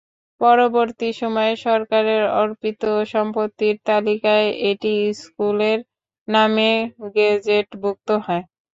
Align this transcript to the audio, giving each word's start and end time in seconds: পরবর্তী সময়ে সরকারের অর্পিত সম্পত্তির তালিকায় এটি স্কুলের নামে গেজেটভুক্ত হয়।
পরবর্তী 0.41 1.09
সময়ে 1.21 1.53
সরকারের 1.65 2.23
অর্পিত 2.39 2.81
সম্পত্তির 3.13 3.75
তালিকায় 3.85 4.47
এটি 4.69 4.93
স্কুলের 5.19 5.79
নামে 6.27 6.71
গেজেটভুক্ত 7.15 8.09
হয়। 8.25 8.43